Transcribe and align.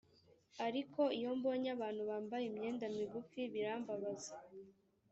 ariko 0.67 1.01
iyo 1.17 1.31
mbonye 1.37 1.67
abantu 1.75 2.01
bambaye 2.09 2.45
imyenda 2.47 2.85
migufi 2.95 3.41
birambabaza 3.53 4.33